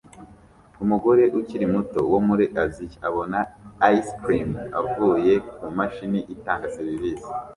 Umugore 0.83 1.23
ukiri 1.39 1.65
muto 1.73 1.99
wo 2.11 2.19
muri 2.27 2.45
Aziya 2.63 2.99
abona 3.09 3.39
ice 3.95 4.11
cream 4.23 4.49
avuye 4.79 5.33
kumashini 5.57 6.19
itanga 6.35 6.67
serivisi 6.77 7.29